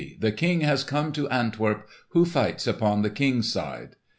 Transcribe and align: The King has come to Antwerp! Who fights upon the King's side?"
The 0.19 0.31
King 0.31 0.61
has 0.61 0.83
come 0.83 1.11
to 1.11 1.29
Antwerp! 1.29 1.87
Who 2.09 2.25
fights 2.25 2.65
upon 2.65 3.03
the 3.03 3.11
King's 3.11 3.53
side?" 3.53 3.97